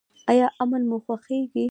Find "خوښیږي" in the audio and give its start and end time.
1.05-1.65